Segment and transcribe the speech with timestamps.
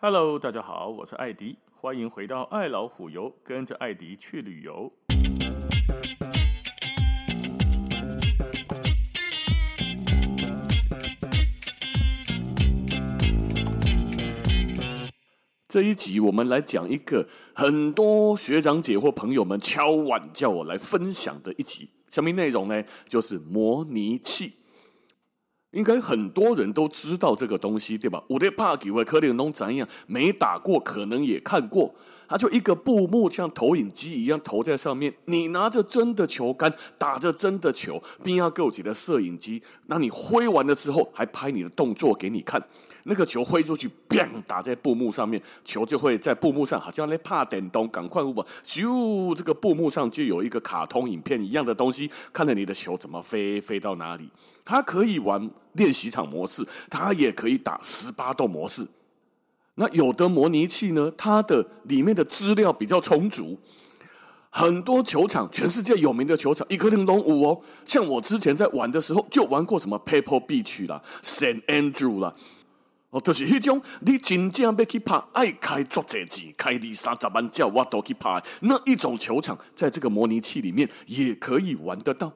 [0.00, 4.92] Hello，大家好，我是艾迪，欢迎回到爱老虎游，跟着艾迪去旅游。
[15.66, 22.84] 这一集我们来讲一个很多学长姐或朋友们敲碗叫我来分享的一集，什么内容呢？
[23.04, 24.57] 就是模拟器。
[25.72, 28.22] 应该很多人都知道这个东西，对吧？
[28.28, 29.86] 我的帕给会柯林东怎样？
[30.06, 31.94] 没打过，可能也看过。
[32.28, 35.12] 它就一个布幕，像投影机一样投在上面。
[35.24, 39.62] 你拿着真的球杆，打着真的球，并要够几的摄影机。
[39.86, 42.62] 那你挥完了之后，还拍你的动作给你看。
[43.04, 54.28] 那个球挥出去，砰，打在布幕上面，球就会在布幕上，好像在怕电动，赶快不咻，这个布幕上就有一个卡通影片一样的东西，看着你的球怎么飞，飞到哪里。
[54.62, 58.86] 它可以玩练习场模式，它也可以打十八洞模式。
[59.80, 63.56] 那有的模拟器呢，它的里面的资料比较充足，
[64.50, 67.60] 很多球场，全世界有名的球场，一个零龙五哦。
[67.84, 72.34] 像我之前在玩的时候，就玩过什么 Pebble Beach 啦，Saint Andrew 啦，
[73.10, 82.32] 哦，就是那种你真正要去拍，爱开足侪钱，开二三十万叫我都去拍，那一种球场，在这个模拟器里面也可以玩得到。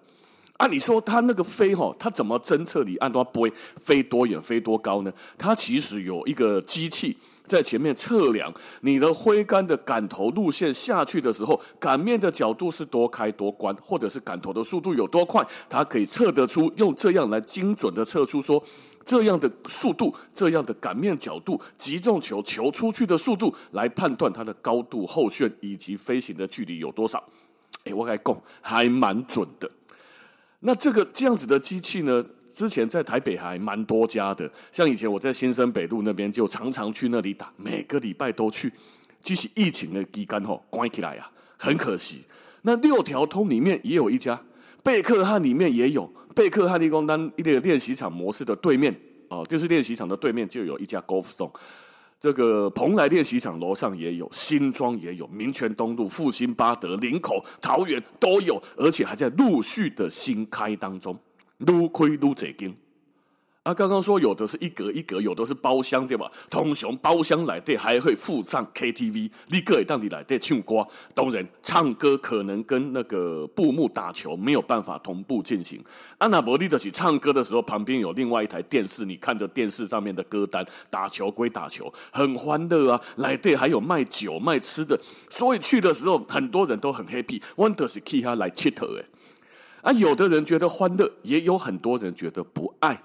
[0.62, 5.12] 啊，你说它那个飞哈，它怎么侦测你按多不会飞多远、飞多高呢？
[5.36, 7.18] 它其实有一个机器。
[7.44, 18.62] 在前面测量你的挥杆的杆头路线下去的时候，杆面的角度是多开多关，或者是杆头的速度有多快，它可以测得出，用这样来精准的测出说，
[19.04, 27.20] 这样的速度、这样的杆面角度、击中球球出去的速度，来判断它的高度、后旋以及飞行的距离有多少。
[27.84, 29.68] 哎，我来讲，还蛮准的。
[30.62, 32.24] 那这个这样子的机器呢？
[32.54, 38.70] 之前在台北还蛮多家的，像以前我在新生北路那边就常常去那里打，每个礼拜都去。
[39.22, 42.24] 即使疫情的期间吼关起来呀，很可惜。
[42.60, 44.38] 那六条通里面也有一家，
[44.82, 48.94] 贝克汉里面也有，贝克汉立功当一个练习场模式的对面
[49.28, 51.50] 哦，就是练习场的对面就有一家 Golf Zone。
[52.22, 61.12] 这个蓬莱练习场楼上也有，新庄也有，民权东路、复兴八德、林口、桃园都有，而且还在陆续的新开当中。
[61.58, 62.72] 撸亏撸这间
[63.64, 63.72] 啊！
[63.72, 66.28] 刚刚说有的是一格一格，有的是包厢，对吧？
[66.50, 70.84] 通常包厢来对，还会附上 KTV，你可以当地来对唱歌。
[71.14, 75.80] 当然，唱歌可能跟那个布幕打球没有办法同步进行。
[76.18, 83.00] 阿那伯利的是唱歌的时候，旁边有另外一台电视，你看着电视上面的歌单，打球归打球，很欢乐啊！
[83.18, 85.00] 来对，还有卖酒卖吃的，
[85.30, 87.40] 所以去的时候很多人都很 happy。
[87.54, 89.04] Wonder 是去他来切头诶。
[89.82, 93.00] 啊，有的人觉得欢乐，也有很多人觉得不爱。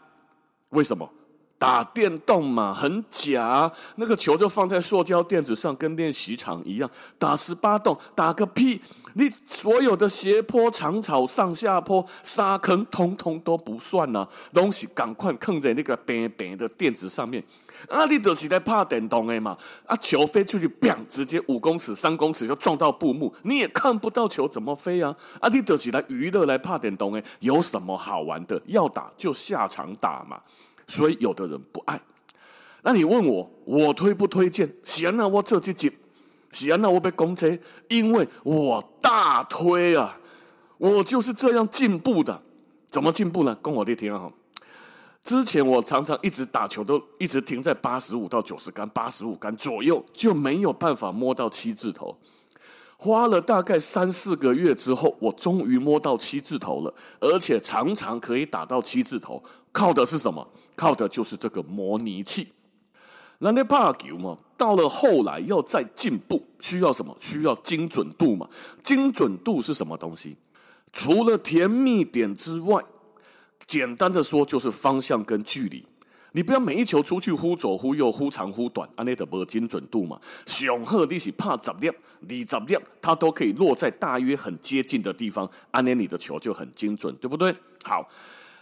[0.70, 1.10] 为什么？
[1.58, 3.72] 打电动嘛，很假。
[3.96, 6.90] 那个球就放在塑胶垫子上，跟练习场一样。
[7.18, 8.80] 打十八洞，打个屁！
[9.16, 14.30] 你所有的斜坡、长草、上下坡、沙坑，通通都不算呐、啊。
[14.54, 17.44] 东西赶快坑在那个白白的垫子上面。
[17.90, 19.58] 啊，你就是在怕电动的嘛？
[19.88, 20.96] 啊，球飞出去，砰！
[21.08, 25.16] 直接五公尺、三公尺就撞到布幕，你也看不到球怎么飞啊？
[25.40, 28.62] 啊，你就是来娱乐、来怕电动的，有什么好玩的？
[28.68, 30.40] 要打就下场打嘛。
[30.88, 32.02] 所以有的人不爱。
[32.84, 34.74] 那你问我，我推不推荐？
[34.84, 35.92] 喜安，那我这就接。
[36.52, 37.60] 行，那我被攻击，
[37.90, 40.18] 因为我大推啊！
[40.78, 42.42] 我就是这样进步的。
[42.90, 43.54] 怎么进步呢？
[43.62, 44.32] 跟我弟听啊。
[45.22, 52.18] 之前我常常一直打球，都一直停在八十五到九十杆，八十五杆左右，就没有办法摸到七字头。
[52.98, 59.42] 花了大概三四个月之后，我终于摸到七字头了，而且常常可以打到七字头。
[59.72, 60.48] 靠的是什么？
[60.76, 62.50] 靠的就是这个模拟器。
[63.40, 67.16] 那那帕球嘛，到了后来要再进步，需要什么？
[67.20, 68.50] 需要精准度嘛？
[68.84, 70.36] 精准度是什么东西？
[70.92, 72.84] 除了甜蜜点之外。
[73.68, 75.86] 简单的说，就是方向跟距离。
[76.38, 80.22] 你不要每一球出去忽左忽右、忽长忽短，安内的没精准度嘛。
[80.46, 81.96] 雄鹤你是怕十粒、二
[82.30, 87.56] 十粒，它都可以落在大约很接近的地方，安内你的球就很精准，对不对？
[87.84, 88.08] 好，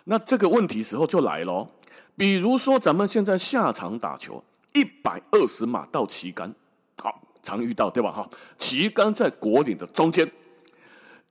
[0.06, 1.68] 那这个问题时候就来了。
[2.16, 6.56] 比如说，咱们现在下场打球，一百二十码到旗杆，
[6.95, 8.10] 好，常遇到对吧？
[8.10, 10.31] 哈，旗杆在果岭的中间。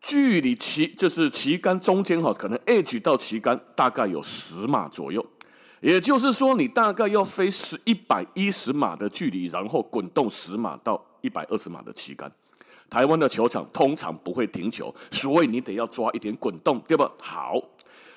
[0.02, 5.24] 距离旗就是旗杆中间哈，可能 edge 到旗杆大概有十码左右，
[5.84, 12.32] 也就是说，你大概要飞十一百一十码的距离，然后滚动十码到一百二十码的旗杆。
[12.88, 17.12] 台湾的球场通常不会停球，所以你得要抓一点滚动，对吧？
[17.20, 17.60] 好，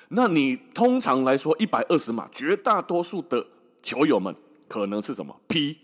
[0.08, 3.46] 那你通常来说一百二十码，绝大多数的
[3.82, 4.34] 球友们
[4.66, 5.76] 可能是什么 P，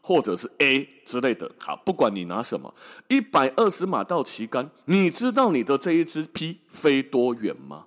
[0.00, 1.50] 或者是 A 之类的。
[1.58, 2.72] 好，不管你拿什么，
[3.08, 7.86] 一百二十码到旗杆，你知道你的这一只 P 飞多远吗？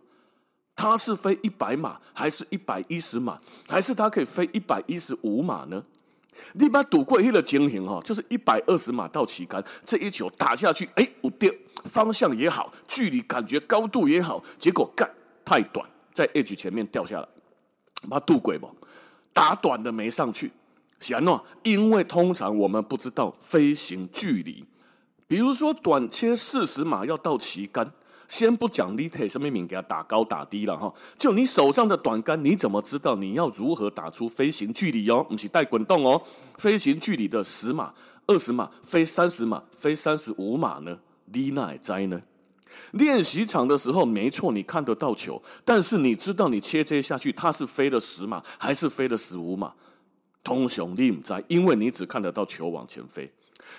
[0.75, 5.81] 它是飞一百码，还是一百一十码，还是它可以飞一百一十五码呢？
[6.51, 11.49] 你把赌过一个情形哈，就是一百二十码到旗杆，这一球打下去，哎，不掉，
[11.85, 15.09] 方向也好，距离感觉高度也好，结果干
[15.45, 17.27] 太短，在 edge 前面掉下来，
[18.09, 18.69] 把赌鬼不
[19.31, 20.51] 打短的没上去，
[20.99, 24.65] 行喏，因为通常我们不知道飞行距离，
[25.25, 27.93] 比如说短切四十码要到旗杆。
[28.27, 35.23] 先不讲你腿什么名给它打高打低了哈，就你手上的短杆，你怎么知道你要如何打出飞行距离哦？
[35.23, 36.21] 不是带滚动哦，
[36.57, 37.93] 飞行距离的十码、
[38.27, 40.99] 二十码、飞三十码、飞三十五码呢？
[41.25, 42.21] 你哪会知呢？
[42.91, 49.73] 练习场的时候没错，你看得到球，但是你知道你切接下去，它是飞了十码还是飞了十五码？
[50.43, 53.31] 通雄你唔知，因为你只看得到球往前飞。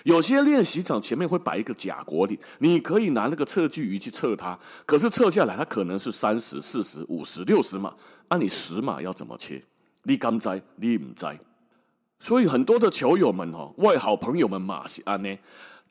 [0.03, 7.93] 有些练习场前面会摆一个假果岭，你可以拿那个测距仪去测它，可是测下来它可能是三十、四十、五十、六十码，
[8.29, 9.63] 那你十码要怎么切？
[10.03, 10.61] 你敢知？
[10.75, 11.25] 你唔知？
[12.19, 15.37] 所以很多的球友们哈，外好朋友们嘛是安呢，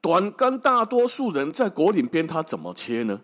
[0.00, 3.20] 短杆大多数人在果岭边他怎么切呢？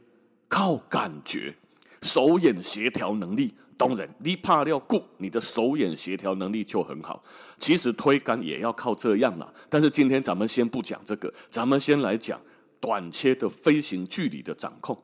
[0.49, 1.57] 靠感觉。
[2.03, 7.23] 手眼协调能力，当然，你怕要顾你的手眼协调能力就很好。
[7.57, 9.53] 其实推杆也要靠这样啦。
[9.71, 12.41] 但是今天咱们先不讲这个，咱们先来讲
[12.81, 14.99] 短切的飞行距离的掌控。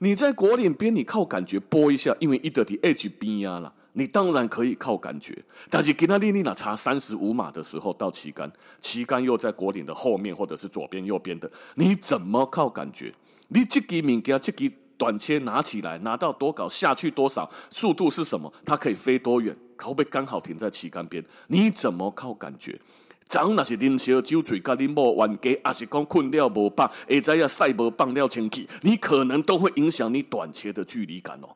[0.00, 5.44] 你在果岭边，你靠感觉拨一下，因为一得的 H 边呀啦，你当然可以靠感觉。
[5.70, 13.12] 但是给他练练那差三十五码的时候到旗杆，旗杆又在果岭的后面或者是左边右边的，你怎么靠感觉？
[13.48, 14.72] 你这个物件，这个。
[14.96, 18.52] 短切拿起来，拿到多高下去多少，速度是什么？
[18.64, 19.56] 它可以飞多远？
[19.76, 21.24] 可不可以刚好停在旗杆边？
[21.48, 22.80] 你怎么靠感觉？
[23.28, 31.48] 长那是啉烧酒醉，甲你某冤家，还是讲困了无饱，会知影赛无放了清气，你可能都会影响你短切的距离感哦。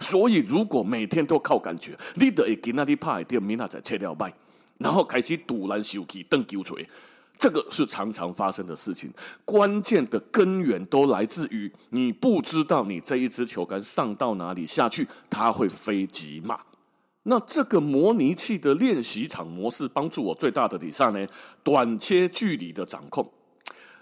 [0.00, 4.34] 所以如果每天都靠感觉，你得会今仔日拍的明仔再切了摆，
[4.78, 6.86] 然后开始赌烂手气等球锤。
[7.44, 9.12] 这个是常常发生的事情，
[9.44, 16.58] 关键的根源都来自于你不知道你这一支球杆上到哪里下去，它会飞几码。
[17.24, 21.28] 那这个模拟器的练习场模式帮助我最大的底下呢，
[21.62, 23.30] 短切距离的掌控，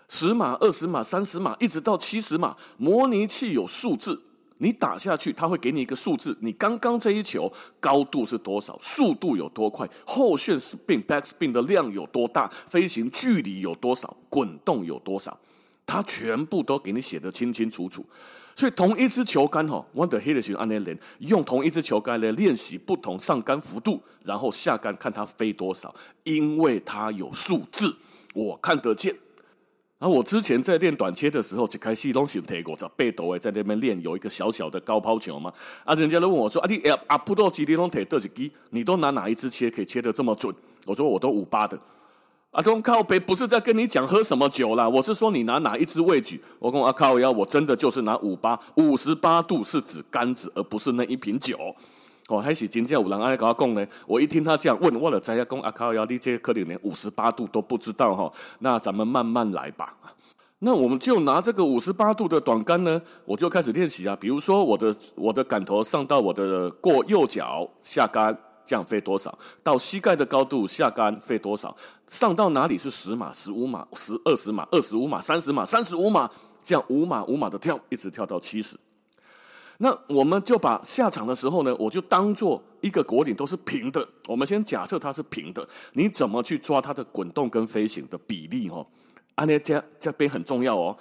[0.06, 4.22] 十码、二十码、三十码，一直到七十码，模拟器有数字。
[4.62, 6.38] 你打下去，他会给你一个数字。
[6.40, 8.78] 你刚刚这一球高度是多少？
[8.80, 9.88] 速度有多快？
[10.06, 12.46] 后旋 spin back spin 的量有多大？
[12.68, 14.16] 飞行距离有多少？
[14.28, 15.36] 滚动有多少？
[15.84, 18.06] 他全部都给你写得清清楚楚。
[18.54, 25.92] 所以同一支球杆哈，Wonder Hit 按那连用同一支球杆来练习不同上杆幅度，然后下杆看它飞多少，
[26.22, 27.96] 因为它有数字，
[28.32, 29.16] 我看得见。
[30.02, 35.52] 然后我之前在练短切的时候，就开始拢是提过，在背斗诶，在那边练有一个小小的高抛球嘛。
[35.84, 38.50] 啊，人家都问我说：“啊，你阿阿不多几滴拢提多几滴？
[38.70, 40.52] 你都拿哪一支切可以切得这么准？”
[40.86, 41.78] 我说：“我都五八的。”
[42.50, 46.36] 啊，中靠北不是在跟你讲喝什么酒啦，我是说你拿哪一支位置？
[46.58, 51.56] 我讲阿靠腰，我真的就是拿五八，五十八度是指杆子，而不是那一瓶酒。
[52.32, 53.86] 哦，还是真正有人爱跟我讲呢。
[54.06, 58.32] 我一听他这样问，我了在要讲阿卡要你这可能连五十八度都不知道哈。
[58.60, 59.94] 那咱们慢慢来吧。
[60.60, 64.16] 那我们就拿这个五十八度的短杆呢，我就开始练习啊。
[64.16, 69.36] 比如说我的我的杆头上到我的过右脚下杆，这样飞多少？
[69.62, 71.76] 到膝盖的高度下杆飞多少？
[72.06, 76.30] 上到哪里是十码、十五码、十二十码、二十五码、三十码、三十五码，
[76.64, 78.76] 这样五码五码的跳，一直跳到七十。
[79.82, 84.08] 那我们就把下场的时候呢，我就当做一个果岭都是平的。
[84.28, 88.68] 我们先假设它是平的，你怎么去抓它的滚动跟飞行的比例？
[88.68, 88.86] 哦，
[89.34, 90.96] 啊，那这这边很重要哦。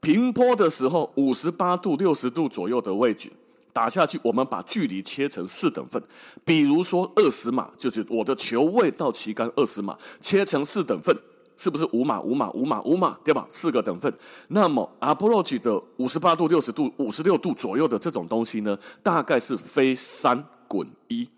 [0.00, 3.30] 平坡的时候，五十八度、六十度左右的位置
[3.70, 6.02] 打下去，我们把距离切成四等份。
[6.42, 11.14] 比如说二十码，就是我的球位到旗杆二十码，切成四等份。
[11.62, 13.46] 是不是五码五码五码五码对吧？
[13.48, 14.12] 四个等份。
[14.48, 21.28] 那么 approach 的五十八度、六十度、五十六度左右的这种东西呢，大概是飞三滚一，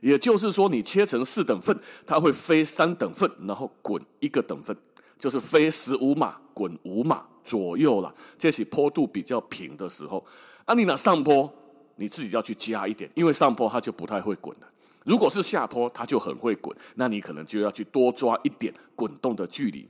[0.00, 4.74] 也就是说，你切成四等份，它会飞三等份，然后滚一个等份，
[5.18, 8.14] 就是飞十五码滚五码左右了。
[8.38, 10.24] 这是坡度比较平的时候，
[10.64, 11.52] 啊，你拿上坡，
[11.96, 14.66] 你自己要去加一点，因为上坡它就不太会滚了。
[15.04, 19.86] 如果是下坡，它就很会滚，那你可能就要去多抓一点滚动的距离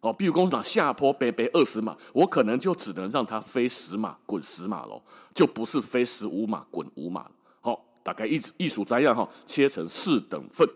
[0.00, 0.12] 哦。
[0.12, 5.02] 比如工厂下坡背背二十码，我可能就只能让它飞十码滚十码喽，
[5.34, 7.26] 就不是飞十五码滚五码。
[7.60, 10.68] 好，大概意意思这样哈，切成四等份。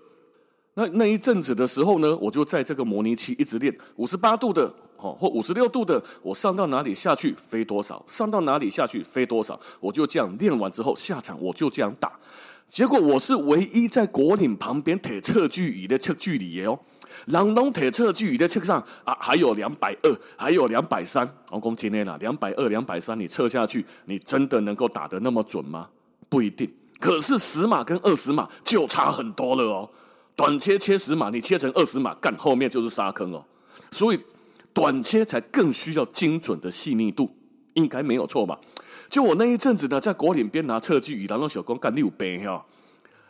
[0.74, 12.12] 那那一阵子的时候呢，我就在这个模拟器一直练五十八度的，哦，或五十六度的，我上到哪里下去飞多少，上到哪里下去飞多少，我就这样练完之后下场我就这样打。
[12.66, 16.80] 结果我是唯一在果岭旁边铁测距仪的测距离的哦，
[17.26, 21.28] 人拢铁测距仪的测上啊，还有两百二，还有两百三。
[21.50, 25.88] 我讲今天啦，两百二、两百三，你测下去，你真的能够打得那么准吗？
[26.28, 26.68] 不一定。
[26.98, 29.88] 可是十码跟二十码就差很多了哦。
[30.34, 33.44] 短切切十码，你切成二十码，干后面就是沙坑哦。
[33.92, 34.20] 所以
[34.76, 37.34] 短切才更需要精准的细腻度，
[37.72, 38.60] 应该没有错吧？
[39.08, 42.66] 就我那一阵子呢，在果岭边拿测距仪，然后小工干六倍哈，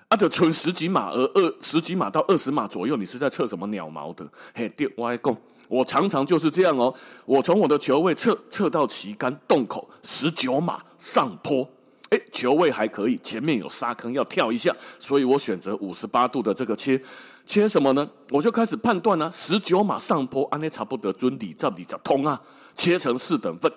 [0.09, 4.29] 啊，得存十几码，而二十几码到二十码左右，你是在测什么鸟毛的？
[4.57, 5.37] 嘿，对，我来讲，
[5.69, 6.93] 我常常就是这样哦。
[7.25, 11.71] 我从我的球位测测到旗杆洞口十九码上坡，
[12.11, 17.01] 哎，球位还可以，前面有沙坑要跳一下，所以我选择五十八度的这个切，
[17.47, 18.11] 切什么呢？
[18.31, 22.43] 我就开始判断呢、啊，十九码上坡，安内差不多准理照理照通啊，
[22.75, 23.73] 切成四等份。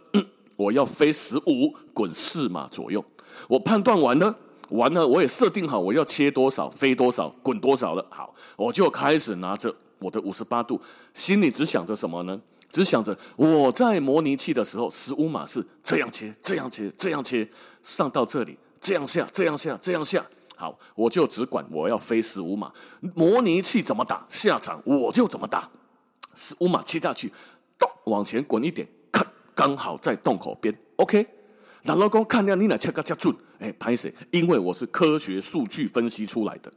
[0.58, 3.06] 我要飞十五滚四码左右，
[3.48, 4.36] 我判断完了，
[4.72, 8.06] 完了，我也设定好我要切多少，飞多少，滚多少了。
[8.10, 10.82] 好，我就开始拿着我的五十八度，
[11.14, 12.42] 心里只想着什么呢？
[12.72, 17.48] 只想着我在模拟器的时候，十五码是这样切，这样切，这样切，
[17.84, 20.26] 上到这里，这样下，这样下，这样下。
[20.60, 22.70] 好，我就只管我要飞十五码，
[23.16, 25.70] 模拟器怎么打，下场我就怎么打。
[26.36, 27.32] 十五码切下去，
[27.78, 28.86] 咚，往前滚一点。
[29.10, 29.26] 咔
[29.56, 31.26] 刚好在洞口边，OK。
[31.84, 34.14] 然后讲看到你那切个切准，哎，拍谁？
[34.32, 36.70] 因为我是科学数据分析出来的。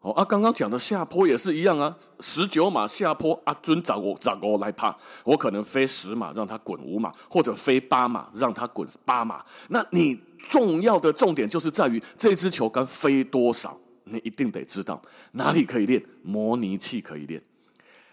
[0.00, 9.44] 哦啊，刚刚讲的下坡也是一样啊，十九码下坡阿尊找我找我来爬，我可能飞十码让它滚五码，或者飞八码让它滚八码。
[9.68, 15.02] 那你重要的重点就是在于这支球杆飞多少，你一定得知道
[15.32, 17.42] 哪里可以练，模拟器可以练。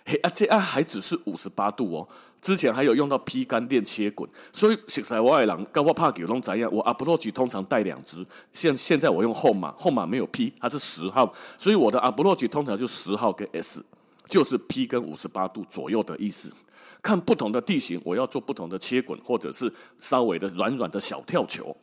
[0.06, 2.10] 嘿，啊这啊还只是五十八度哦。
[2.40, 6.72] 之前还有用到劈杆练切滚，所以实在我的人跟我拍球拢知样。
[6.72, 13.84] 我 approach 通常带两只，现现在我用后码，后码没有劈，它是十号，所以我的 approach 通常就十号跟 S，
[14.26, 16.54] 就是劈跟五十八度左右的意思。
[17.02, 21.76] 看不同的地形，我要做不同的切滚，或者是稍微的软软的小跳球。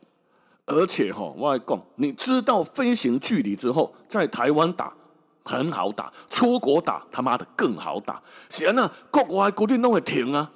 [0.65, 4.93] 而且哈，我来讲，你知道飞行距离之后，在台湾打。
[5.45, 8.21] 很好打，出国打他妈的更好打。
[8.49, 10.51] 行啊，国外固定都会停啊，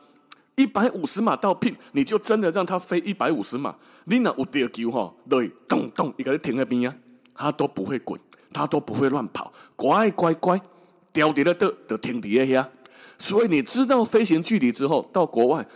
[0.56, 3.76] 一百五十码到 pin，你就真的让他飞一百五十码。
[4.06, 6.96] 你那有丢球哈，对，咚咚，一个人停在边啊，
[7.36, 8.20] 他都不会滚，
[8.52, 10.60] 他都不会乱跑，乖乖乖，
[11.14, 12.68] 掉跌了的都停底下。
[13.20, 15.68] 所以你知道飞行距离之后，到国外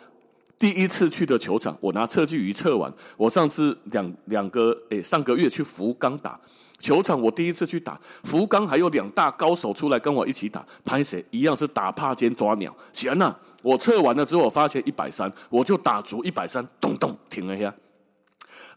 [0.64, 2.90] 第一次去的球场，我拿测距仪测完。
[3.18, 6.40] 我上次两两个诶，上个月去福冈打。
[6.80, 12.74] 球场我第一次去打，福冈还有两大高手出来跟我一起打，拍谁一样是打帕尖抓鸟。
[12.94, 17.76] 行啊，我测完了之后，我发现一百三，我就打足一百三，咚咚停了一下。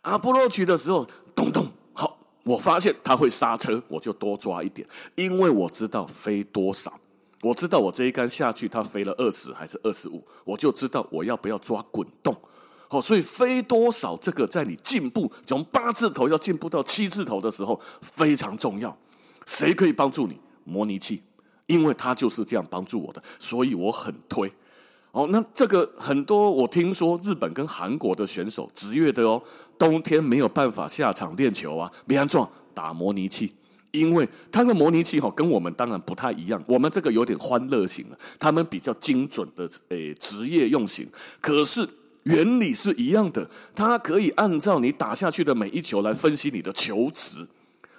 [0.02, 6.92] 阿波罗区的时候，咚咚，好，我发现他会刹车，我就多抓一点，因为我知道飞多少，
[7.42, 12.34] 我知道我这一杆下去，他飞了二十还是二十五，我就知道我要不要抓滚动。
[12.88, 18.96] 好，所以飞多少这个在你进步从八字头要进步到七字头的时候非常重要。
[19.44, 20.38] 谁可以帮助你？
[20.64, 21.22] 模拟器，
[21.66, 24.52] 因为它就是这样帮助我的，所以我很推。
[25.12, 29.42] 哦，那这个很多我听说日本跟韩国的选手职业的哦，
[29.78, 33.54] 冬天没有办法下场练球啊，别安撞打模拟器，
[33.98, 41.08] 因为他的模拟器哈跟我们当然不太一样，我们这个有点欢乐型的，他们比较精准的诶职业用型，
[41.40, 41.88] 可是。
[42.26, 47.46] 原理是一样的，它可以按照你打下去的每一球来分析你的球质、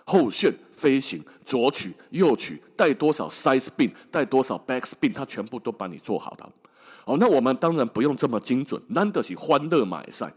[0.03, 6.45] 后旋、飞行、左取、右取、带多少 side spin、带多少 back spin，它全部都帮你做好的。
[7.05, 10.33] 哦，那我们当然不用这么精准，难得起欢乐买赛，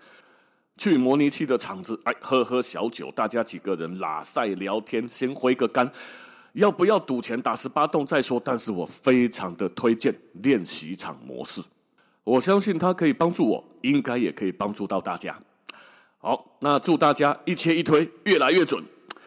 [0.80, 5.92] 去模拟器的场子，哎，喝喝小酒，大家几个人拉赛聊天，先挥个杆，
[6.54, 8.40] 要不要赌钱打十八洞再说？
[8.42, 11.60] 但是我非常的推荐练习场模式。
[12.24, 15.38] 我相信它可以帮助我，应该也可以帮助到大家。
[16.16, 18.82] 好，那祝大家一切一推越来越准。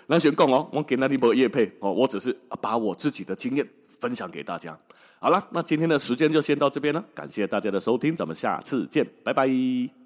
[0.07, 3.69] 那先讲哦，我给那里波业配哦，我只是把我自己的经验
[3.99, 4.75] 分享给大家。
[5.19, 10.02] 好了，那今天的时间就先到这边了，感谢大家的收听，咱们下次见，拜拜。